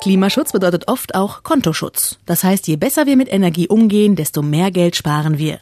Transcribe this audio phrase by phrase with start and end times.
[0.00, 2.18] Klimaschutz bedeutet oft auch Kontoschutz.
[2.24, 5.58] Das heißt, je besser wir mit Energie umgehen, desto mehr Geld sparen wir.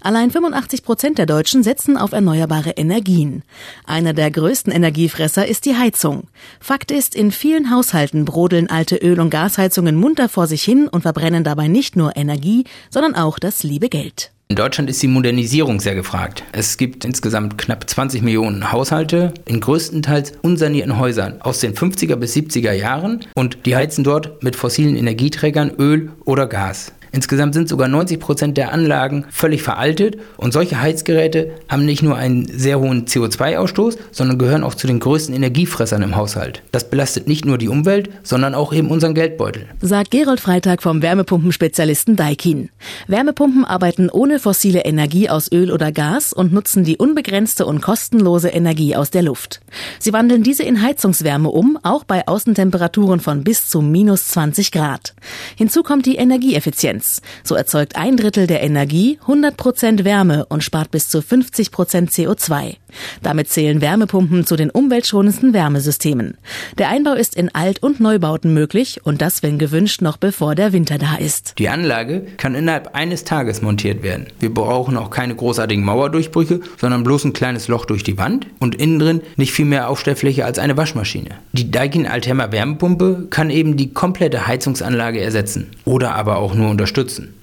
[0.00, 3.42] Allein 85 Prozent der Deutschen setzen auf erneuerbare Energien.
[3.84, 6.28] Einer der größten Energiefresser ist die Heizung.
[6.60, 11.02] Fakt ist, in vielen Haushalten brodeln alte Öl- und Gasheizungen munter vor sich hin und
[11.02, 14.32] verbrennen dabei nicht nur Energie, sondern auch das liebe Geld.
[14.50, 16.42] In Deutschland ist die Modernisierung sehr gefragt.
[16.50, 22.34] Es gibt insgesamt knapp 20 Millionen Haushalte in größtenteils unsanierten Häusern aus den 50er bis
[22.34, 26.92] 70er Jahren und die heizen dort mit fossilen Energieträgern, Öl oder Gas.
[27.12, 32.16] Insgesamt sind sogar 90 Prozent der Anlagen völlig veraltet und solche Heizgeräte haben nicht nur
[32.16, 36.62] einen sehr hohen CO2-Ausstoß, sondern gehören auch zu den größten Energiefressern im Haushalt.
[36.72, 39.66] Das belastet nicht nur die Umwelt, sondern auch eben unseren Geldbeutel.
[39.80, 42.70] Sagt Gerold Freitag vom Wärmepumpenspezialisten Daikin.
[43.08, 48.48] Wärmepumpen arbeiten ohne fossile Energie aus Öl oder Gas und nutzen die unbegrenzte und kostenlose
[48.48, 49.60] Energie aus der Luft.
[49.98, 55.14] Sie wandeln diese in Heizungswärme um, auch bei Außentemperaturen von bis zu minus 20 Grad.
[55.56, 56.99] Hinzu kommt die Energieeffizienz.
[57.00, 57.22] Effizienz.
[57.42, 62.10] So erzeugt ein Drittel der Energie 100 Prozent Wärme und spart bis zu 50 Prozent
[62.10, 62.76] CO2.
[63.22, 66.36] Damit zählen Wärmepumpen zu den umweltschonendsten Wärmesystemen.
[66.78, 70.72] Der Einbau ist in Alt- und Neubauten möglich und das, wenn gewünscht, noch bevor der
[70.72, 71.54] Winter da ist.
[71.58, 74.26] Die Anlage kann innerhalb eines Tages montiert werden.
[74.40, 78.74] Wir brauchen auch keine großartigen Mauerdurchbrüche, sondern bloß ein kleines Loch durch die Wand und
[78.74, 81.30] innen drin nicht viel mehr Aufstellfläche als eine Waschmaschine.
[81.52, 86.89] Die Daikin Altherma Wärmepumpe kann eben die komplette Heizungsanlage ersetzen oder aber auch nur unterstützen.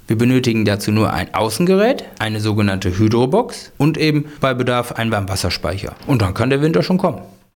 [0.07, 5.95] Wir benötigen dazu nur ein Außengerät, eine sogenannte Hydrobox und eben bei Bedarf einen Warmwasserspeicher.
[6.07, 7.21] Und dann kann der Winter schon kommen.